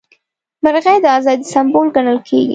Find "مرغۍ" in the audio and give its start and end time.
0.63-0.97